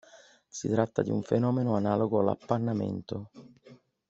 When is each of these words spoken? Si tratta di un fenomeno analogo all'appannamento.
Si 0.49 0.67
tratta 0.67 1.03
di 1.03 1.11
un 1.11 1.21
fenomeno 1.21 1.75
analogo 1.75 2.21
all'appannamento. 2.21 3.29